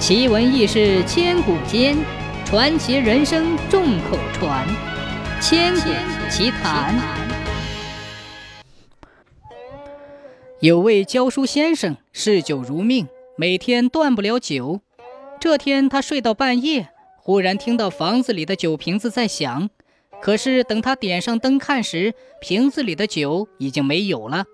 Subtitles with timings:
[0.00, 1.94] 奇闻异事千古间，
[2.46, 4.66] 传奇人生众口传。
[5.42, 5.90] 千古
[6.30, 6.98] 奇谈。
[10.60, 14.80] 有位教书先生嗜酒如命，每天断不了酒。
[15.38, 16.88] 这天他睡到半夜，
[17.18, 19.68] 忽然听到房子里的酒瓶子在响。
[20.22, 24.46] 可是等他点上灯看时，瓶子里的酒已经没有了。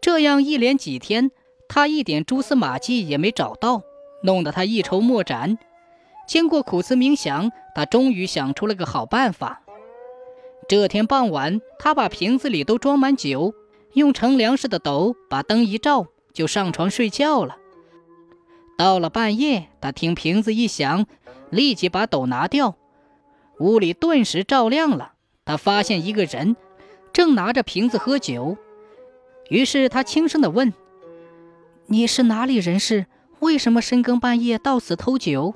[0.00, 1.32] 这样一连几天，
[1.68, 3.82] 他一点蛛丝马迹也没找到。
[4.28, 5.56] 弄得他一筹莫展。
[6.26, 9.62] 经过苦思冥想，他终于想出了个好办法。
[10.68, 13.54] 这天傍晚，他把瓶子里都装满酒，
[13.94, 17.56] 用盛粮食的斗把灯一照，就上床睡觉了。
[18.76, 21.06] 到了半夜，他听瓶子一响，
[21.48, 22.76] 立即把斗拿掉，
[23.60, 25.12] 屋里顿时照亮了。
[25.46, 26.54] 他发现一个人
[27.14, 28.58] 正拿着瓶子喝酒，
[29.48, 30.74] 于是他轻声地问
[31.88, 33.06] ：“你是哪里人士？”
[33.40, 35.54] 为什么深更半夜到此偷酒？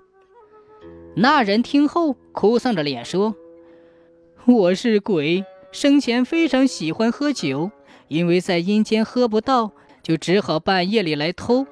[1.16, 3.34] 那人听后哭丧着脸说
[4.46, 7.70] ：“我是鬼，生前非常喜欢喝酒，
[8.08, 9.72] 因为在阴间喝不到，
[10.02, 11.66] 就只好半夜里来偷。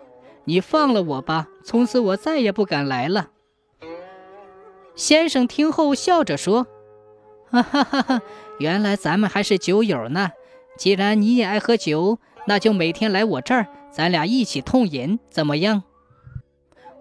[0.45, 3.31] 你放了我吧，从此我再也不敢来了。”
[4.97, 6.67] 先生听后笑着说
[7.51, 8.23] ：“哈哈哈哈，
[8.59, 10.31] 原来咱们还是酒友呢。
[10.77, 15.85] 既然你也爱喝酒，那就每天来我这儿，咱俩一起痛饮，怎么样？”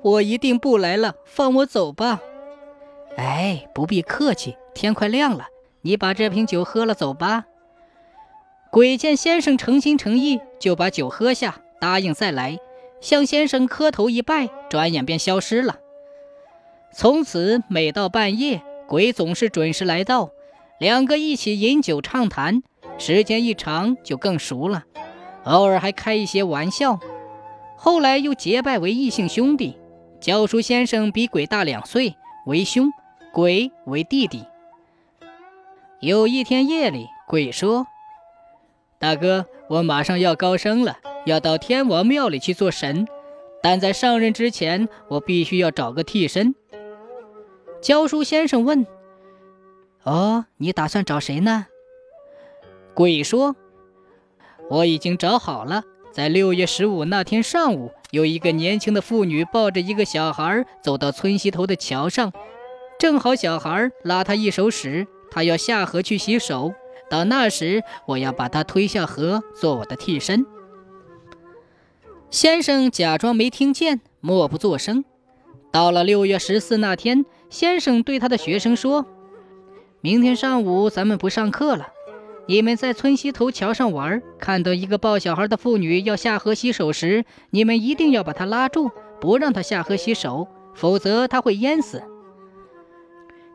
[0.02, 2.22] 我一定不来了，放我走吧。
[3.18, 5.48] 哎，不必客气，天快亮了，
[5.82, 7.46] 你把这瓶酒喝了走吧。
[8.72, 12.58] 鬼见先生诚心诚意，就把酒喝下，答应再来，
[13.02, 15.78] 向先生磕头一拜，转眼便消失了。
[16.94, 20.30] 从此每到半夜，鬼总是准时来到，
[20.80, 22.64] 两个一起饮酒畅谈，
[22.98, 24.86] 时间一长就更熟了，
[25.44, 27.00] 偶尔还开一些玩笑，
[27.76, 29.78] 后来又结拜为异姓兄弟。
[30.20, 32.90] 教书先生比鬼大两岁，为兄；
[33.32, 34.46] 鬼为弟弟。
[36.02, 37.88] 有一天夜里，鬼说
[39.00, 43.08] ：“大哥，我马上要高升了，要到天王庙里去做神，
[43.64, 46.54] 但在上任之前，我必须要找个替身。”
[47.82, 48.86] 教书先生问
[50.04, 51.68] ：“哦，你打算找谁呢？”
[52.94, 53.56] 鬼说
[54.70, 62.34] ：“我已经找好了，在六月十五那天上午。”有一个年轻的妇女抱着一个小孩走到村西头的桥上，
[62.98, 66.74] 正好小孩拉她一手屎，她要下河去洗手。
[67.10, 70.46] 到那时，我要把她推下河做我的替身。
[72.32, 75.06] 先生假装没听见，默不作声。
[75.72, 79.06] 到了六月十四那天，先生对他的学生说
[80.02, 81.90] ：“明天上午咱们不上课了。”
[82.50, 88.90] 你们在村西头桥上玩，看到一个抱小孩的妇女要下河洗手时，你们一定要把她拉住，
[89.22, 92.02] 不让她下河洗手，否则她会淹死。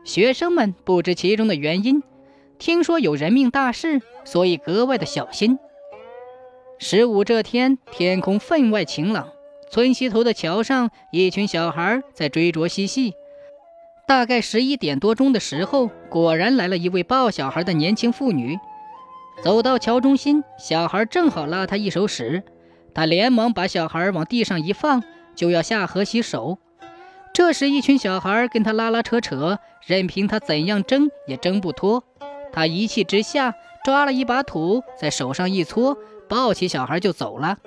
[0.05, 2.01] 学生们不知其中的原因，
[2.57, 5.59] 听说有人命大事，所以格外的小心。
[6.79, 9.27] 十五这天，天空分外晴朗，
[9.69, 13.13] 村西头的桥上，一群小孩在追逐嬉戏。
[14.07, 18.57] 大概十一点多钟的时候，果然来了一位抱小孩的年轻妇女。
[19.43, 22.43] 走到桥中心，小孩正好拉他一手屎，
[22.93, 25.03] 他连忙把小孩往地上一放，
[25.35, 26.57] 就要下河洗手。
[27.33, 32.03] 这时，一群小孩跟他拉拉扯扯，任凭他怎样挣也挣不脱。
[32.51, 33.53] 他一气之下，
[33.83, 35.97] 抓了一把土，在手上一搓，
[36.27, 37.57] 抱起小孩就走了。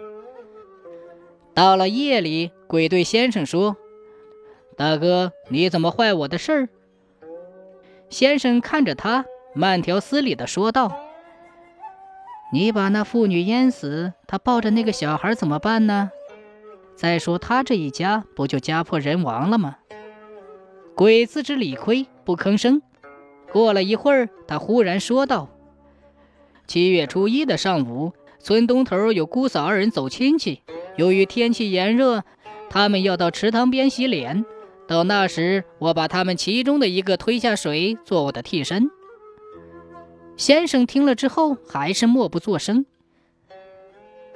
[1.55, 3.77] 到了夜里，鬼对先生说
[4.77, 6.69] ：“大哥，你怎么坏我的事儿？”
[8.09, 11.08] 先生看着他，慢条斯理地说道。
[12.51, 16.11] 你把那妇女淹死，她抱着那个小孩怎么办呢？
[16.97, 19.77] 再说他这一家不就家破人亡了吗？
[20.97, 22.83] 鬼自知理亏，不吭声。
[23.53, 25.49] 过了一会儿，他忽然说道
[26.67, 30.63] ：“七月初一的上午，村东头有姑嫂二人走亲戚，
[30.97, 32.25] 由于天气炎热，
[32.69, 34.45] 他们要到池塘边洗脸。
[34.89, 38.91] 到那时，我把他们其中的一个推下水，做我的替身。”
[40.39, 42.87] 先生听了之后，还是默不作声。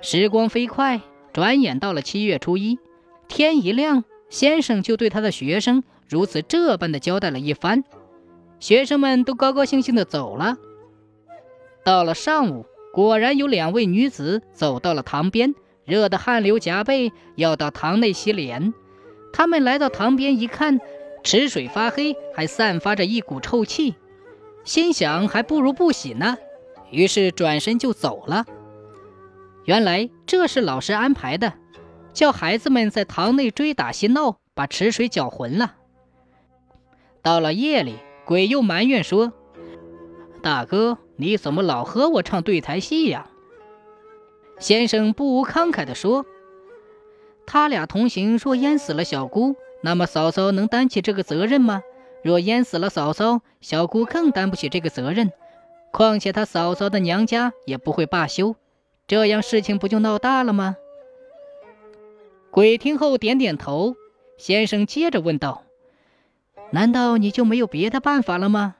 [0.00, 1.00] 时光飞快，
[1.32, 2.80] 转眼到了七月初一，
[3.28, 7.84] 天一亮，先生就对他的学生如此这般的交代了一番。
[8.58, 10.56] 学生们都高高兴兴的走了。
[11.84, 15.54] 到了上午，果然有两位女子走到了塘边，
[15.84, 18.74] 热得汗流浃背，要到塘内洗脸。
[19.32, 20.80] 他们来到塘边一看，
[21.22, 23.94] 池水发黑，还散发着一股臭气。
[24.64, 26.36] 心想还不如不洗呢，
[26.90, 28.46] 于是转身就走了。
[29.64, 31.54] 原来这是老师安排的。
[32.12, 35.76] 叫孩子们在堂内追打嬉闹，把池水搅浑了。
[37.22, 39.32] 到了夜里，鬼又埋怨说
[40.42, 43.30] ：“大哥，你怎么老和我唱对台戏呀？”
[44.60, 46.26] 先生不无慷慨地说
[47.46, 51.80] ：“他俩同行，若淹死了小姑，那么嫂嫂能担起这个责任吗？
[52.22, 55.32] 若淹死了嫂嫂，小姑更担不起这个责任。
[55.90, 58.56] 况且他嫂嫂的娘家也不会罢休，
[59.06, 60.76] 这样事情不就闹大了吗？”
[62.50, 63.96] 鬼听后点点头。
[64.38, 65.62] 先生接着问道。
[66.70, 68.76] 难道你就没有别的办法了吗？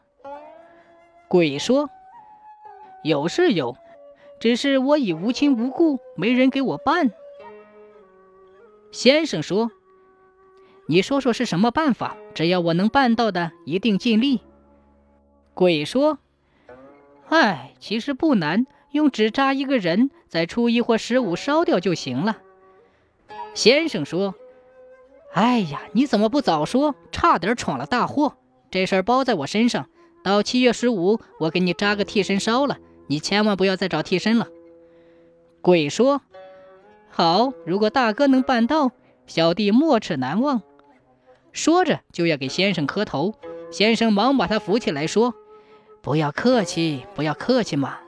[1.28, 1.90] 鬼说
[3.04, 3.76] ：“有是有，
[4.40, 7.10] 只是我已无亲无故，没人给我办。”
[8.90, 9.70] 先生说
[10.86, 12.16] ：“你说说是什么办法？
[12.34, 14.40] 只要我能办到的，一定尽力。”
[15.54, 16.18] 鬼说
[17.28, 22.38] ：“哎，其实不难，用纸扎一个人，在初一或十五烧掉就行了。”
[23.54, 24.34] 先生说。
[25.34, 26.94] 哎呀，你怎么不早说？
[27.10, 28.36] 差点闯了大祸。
[28.70, 29.88] 这事儿包在我身上。
[30.22, 32.76] 到七月十五，我给你扎个替身烧了。
[33.06, 34.48] 你千万不要再找替身了。
[35.62, 36.20] 鬼说
[37.08, 38.90] ：“好，如果大哥能办到，
[39.26, 40.60] 小弟没齿难忘。”
[41.52, 43.34] 说着就要给先生磕头。
[43.70, 45.34] 先生忙把他扶起来，说
[46.02, 47.98] ：“不要客气，不要客气嘛。”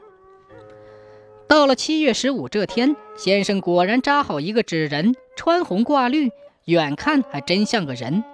[1.48, 6.30] 到了七月十五这天，先生果然扎好一个纸人，穿红挂绿。
[6.66, 8.24] 远看还真像个人，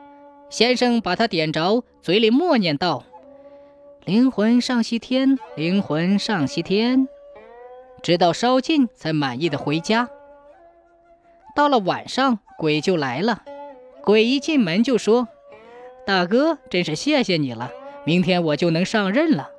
[0.51, 3.05] 先生把他点着，嘴里默念道
[4.07, 7.09] ：“灵魂上西天，灵魂上西天。”
[8.03, 10.09] 直到烧尽，才满意的回家。
[11.55, 13.43] 到了晚上，鬼就来了。
[14.11, 15.29] 鬼一进门就说
[16.05, 17.71] ：“大哥，真是谢谢你了，
[18.05, 19.51] 明天我就能上任了。”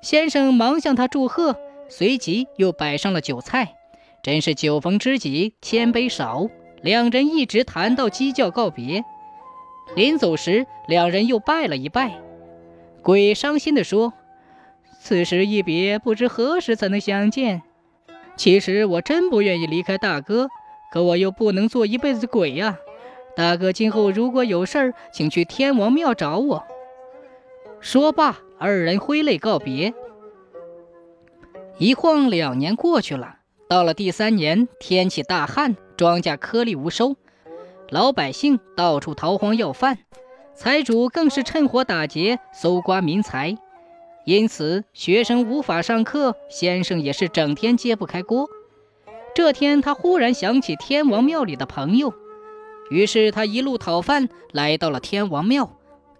[0.00, 1.54] 先生忙向他祝贺，
[1.90, 3.74] 随即又摆上了酒菜，
[4.22, 6.48] 真是酒逢知己千杯少。
[6.80, 9.04] 两人一直谈到鸡叫告别，
[9.94, 12.22] 临走时，两人又拜了一拜。
[13.02, 14.14] 鬼伤心地说
[14.98, 17.60] ：“此时一别，不知何时才能相见。
[18.34, 20.48] 其实我真不愿意离开大哥，
[20.90, 22.78] 可我又不能做一辈子鬼呀。
[23.38, 26.66] 大哥，今后如果有事儿，请去天王庙找我。”
[27.78, 29.94] 说罢，二人挥泪告别。
[31.78, 33.36] 一晃两年过去了，
[33.68, 35.76] 到了第三年，天气大旱。
[35.96, 37.14] 庄稼颗粒无收，
[37.90, 39.98] 老百姓到处逃荒要饭，
[40.56, 43.56] 财主更是趁火打劫，搜刮民财。
[44.24, 48.48] 因此，学生无法上课，先生也是整天揭不开锅。
[49.32, 52.12] 这天，他忽然想起天王庙里的朋友，
[52.90, 55.70] 于是他一路讨饭，来到了天王庙。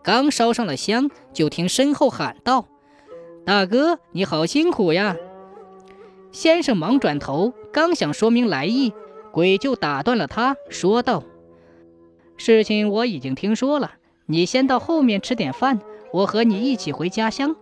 [0.03, 2.67] 刚烧上了香，就听身后喊道
[3.45, 5.17] ：“大哥，你好辛苦呀！”
[6.33, 8.93] 先生忙转头，刚想说明来意。
[9.31, 11.23] 鬼就打断了他，说道
[12.37, 13.93] ：“事情我已经听说了，
[14.27, 15.81] 你先到后面吃点饭，
[16.13, 17.55] 我和你一起回家乡。”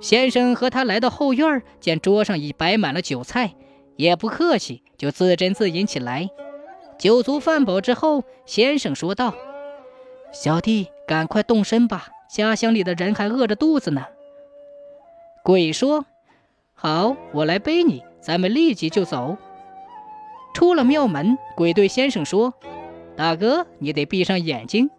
[0.00, 3.54] 先生和他来到后院，见桌上已摆满了酒菜，
[3.96, 6.28] 也不客气，就自斟自饮起来。
[6.98, 9.32] 酒足饭饱之后，先生说道
[10.32, 14.06] ：“小弟，赶快动身吧，家乡里的人还饿着肚子呢。”
[15.44, 16.06] 鬼说
[16.74, 19.36] ：“好，我来背你，咱们立即就走。”
[20.52, 22.52] 出了庙门，鬼对先生说
[23.16, 24.90] ：“大哥，你得闭上眼睛。”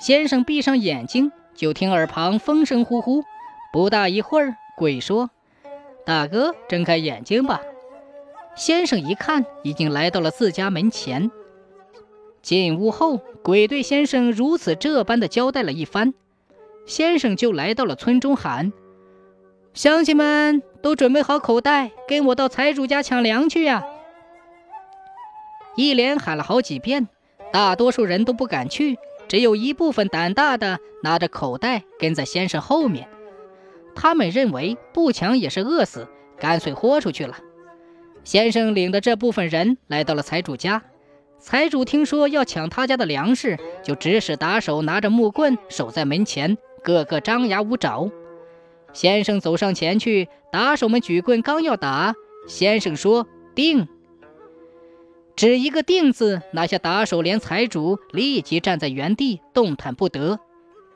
[0.00, 3.22] 先生闭上眼睛，就听耳旁风声呼呼。
[3.70, 5.30] 不大一会儿，鬼说
[6.06, 7.60] ：“大哥，睁开眼睛吧。”
[8.54, 11.30] 先生一看，已经来到了自家门前。
[12.42, 16.14] 进屋后，鬼对先生如此这般的交代了一番，
[16.86, 18.72] 先生就来到了村中，喊
[19.72, 23.84] ：“乡亲们都准备好口袋，跟我到财主家抢粮去呀！”
[25.76, 27.08] 一连喊了好几遍，
[27.52, 33.08] 大多数人都不敢去，只有一部分胆大的拿着口袋跟在先生后面。
[33.94, 37.36] 他们认为不抢也是饿死，干脆豁出去了。
[38.24, 40.82] 先生领着这部分人来到了财主家，
[41.38, 48.10] 财主听说要抢他家的粮食，就指使打手拿着木棍守在门前，个个张牙舞爪。
[48.92, 52.14] 先生走上前去，打手们举棍刚要打，
[52.46, 53.88] 先生说：“定。”
[55.34, 60.38] 只一个“定”字，拿下打手，连财主立即站在原地，动弹不得。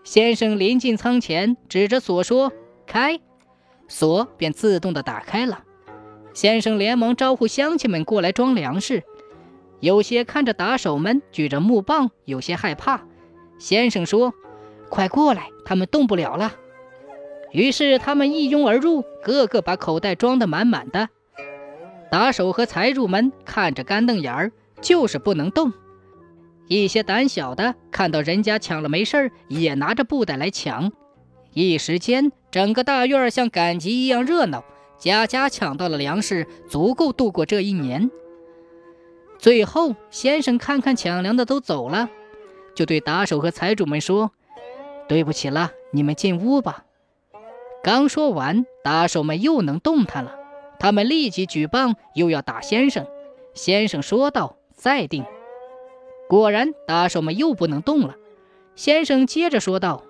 [0.02, 2.52] 先生临近仓前，指着锁说
[2.87, 3.19] ：“开！”
[3.88, 5.63] 锁便自动的打开了。
[6.35, 9.03] 先生连忙招呼乡亲们过来装粮食。
[9.81, 13.03] 有些看着打手们举着木棒，有些害怕。
[13.59, 14.35] 先生说
[14.91, 16.55] ：“快过来，他们动不了了。”
[17.53, 21.09] 于是他们一拥而入，个个把口袋装得满满的。
[22.11, 25.73] 打手和财主们看着干瞪眼儿，就是不能动。
[26.67, 30.91] 一些胆小的看到人家抢了没事儿，也拿着布袋来抢。
[31.53, 34.64] 一时间，整个大院像赶集一样热闹，
[34.99, 38.11] 家家抢到了粮食，足够度过这一年。
[39.39, 42.09] 最后，先生看看抢粮的都走了，
[42.75, 44.31] 就对打手和财主们说
[45.09, 46.85] ：“对不起了，你们进屋吧。”
[47.83, 50.37] 刚说完，打手们又能动弹了，
[50.79, 53.07] 他们立即举棒，又要打先生。
[53.53, 55.25] 先生说道：“再定。”
[56.27, 58.17] 果然，打手们又不能动了。
[58.75, 60.03] 先生接着说道：“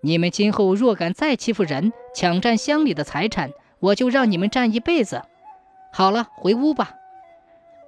[0.00, 5.22] 你们今后若敢再欺负人，抢占乡里的财产，我就让你们站一辈子。
[5.92, 6.94] 好了，回屋吧。”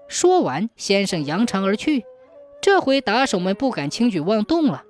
[0.09, 2.05] 说完，先生扬长而去。
[2.61, 4.85] 这回打手们不敢轻举妄动了，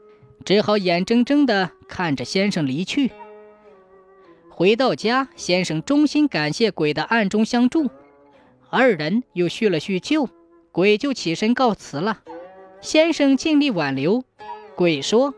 [0.45, 3.11] 只好眼睁睁地看着先生离去。
[4.51, 7.91] 回到家，先生衷心感谢鬼的暗中相助，
[8.71, 10.29] 二人又叙了叙旧，
[10.73, 12.23] 鬼就起身告辞了。
[12.81, 14.25] 先生尽力挽留，
[14.77, 15.35] 鬼说：“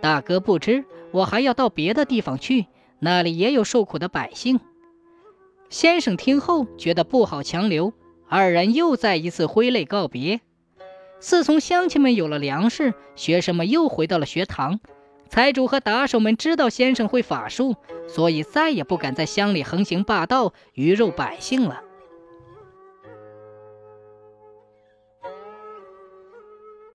[0.00, 2.66] 大哥不知，我还要到别的地方去，
[3.00, 4.60] 那里也有受苦的百姓。”
[5.70, 7.92] 先生听后觉得不好强留，
[8.28, 10.40] 二人又再一次挥泪告别。
[11.18, 14.78] 自从乡亲们有了粮食，学生们又回到了学堂。
[15.28, 17.74] 财主和打手们知道先生会法术，
[18.06, 21.82] 所以再也不敢在乡里横行霸道、鱼肉百姓了。